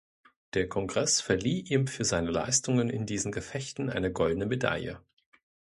Der 0.55 0.67
Kongress 0.67 1.21
verlieh 1.21 1.59
ihm 1.59 1.85
für 1.85 2.03
seine 2.05 2.31
Leistungen 2.31 2.89
in 2.89 3.05
diesen 3.05 3.31
Gefechten 3.31 3.91
eine 3.91 4.11
goldene 4.11 4.47
Medaille. 4.47 4.99